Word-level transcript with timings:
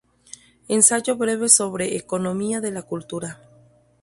Ensayo 0.67 1.15
breve 1.15 1.47
sobre 1.47 1.95
economía 1.95 2.59
de 2.59 2.71
la 2.71 2.81
cultura. 2.81 3.39